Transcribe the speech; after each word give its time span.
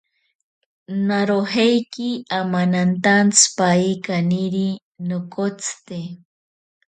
Narojeiki 1.07 2.09
amanantantsipaye 2.39 3.91
kaniri 4.05 4.67
nokotsite. 5.07 5.99